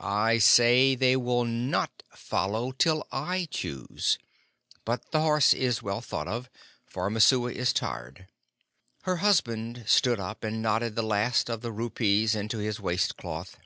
"I 0.00 0.38
say 0.38 0.96
they 0.96 1.14
will 1.16 1.44
not 1.44 2.02
follow 2.16 2.72
till 2.72 3.06
I 3.12 3.46
choose; 3.48 4.18
but 4.84 5.12
the 5.12 5.20
horse 5.20 5.54
is 5.54 5.80
well 5.84 6.00
thought 6.00 6.26
of, 6.26 6.50
for 6.84 7.08
Messua 7.08 7.52
is 7.52 7.72
tired." 7.72 8.26
Her 9.02 9.18
husband 9.18 9.84
stood 9.86 10.18
up 10.18 10.42
and 10.42 10.62
knotted 10.62 10.96
the 10.96 11.02
last 11.04 11.48
of 11.48 11.60
the 11.60 11.70
rupees 11.70 12.34
into 12.34 12.58
his 12.58 12.80
waist 12.80 13.16
cloth. 13.16 13.56